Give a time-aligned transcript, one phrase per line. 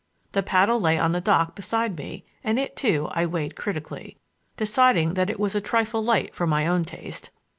[0.31, 4.17] The paddle lay on the dock beside me and it, too, I weighed critically,
[4.57, 7.29] deciding that it was a trifle light for my own taste.